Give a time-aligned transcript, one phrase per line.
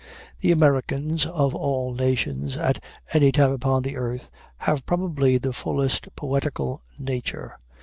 [0.39, 6.07] The Americans of all nations at any time upon the earth, have probably the fullest
[6.15, 7.55] poetical nature.